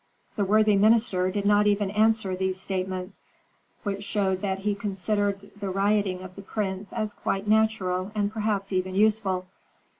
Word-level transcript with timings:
The 0.35 0.45
worthy 0.45 0.77
minister 0.77 1.29
did 1.29 1.45
not 1.45 1.67
even 1.67 1.91
answer 1.91 2.35
these 2.35 2.59
statements, 2.59 3.21
which 3.83 4.01
showed 4.03 4.41
that 4.41 4.57
he 4.57 4.73
considered 4.73 5.51
the 5.59 5.69
rioting 5.69 6.23
of 6.23 6.35
the 6.35 6.41
prince 6.41 6.91
as 6.91 7.13
quite 7.13 7.47
natural 7.47 8.11
and 8.15 8.33
perhaps 8.33 8.73
even 8.73 8.95
useful. 8.95 9.45